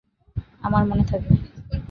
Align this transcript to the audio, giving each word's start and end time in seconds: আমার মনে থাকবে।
আমার 0.61 0.83
মনে 0.85 1.03
থাকবে। 1.03 1.33